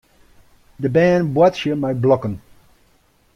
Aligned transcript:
De 0.81 0.89
bern 0.95 1.27
boartsje 1.33 1.71
mei 1.81 1.95
blokken. 2.03 2.35